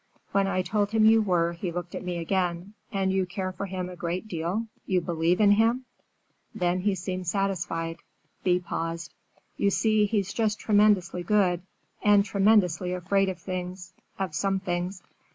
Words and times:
When 0.31 0.47
I 0.47 0.63
told 0.63 0.89
him 0.89 1.05
you 1.05 1.21
were, 1.21 1.53
he 1.53 1.71
looked 1.71 1.93
at 1.93 2.03
me 2.03 2.17
again: 2.17 2.73
'And 2.91 3.11
you 3.13 3.27
care 3.27 3.51
for 3.51 3.67
him 3.67 3.87
a 3.87 3.95
great 3.95 4.27
deal, 4.27 4.65
you 4.87 4.99
believe 4.99 5.39
in 5.39 5.51
him?' 5.51 5.85
Then 6.55 6.79
he 6.79 6.95
seemed 6.95 7.27
satisfied." 7.27 7.97
Thea 8.43 8.61
paused. 8.61 9.13
"You 9.57 9.69
see, 9.69 10.07
he's 10.07 10.33
just 10.33 10.59
tremendously 10.59 11.21
good, 11.21 11.61
and 12.01 12.25
tremendously 12.25 12.93
afraid 12.93 13.29
of 13.29 13.37
things—of 13.37 14.33
some 14.33 14.59
things. 14.59 15.03